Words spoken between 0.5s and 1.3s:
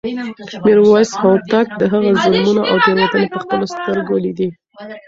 میرویس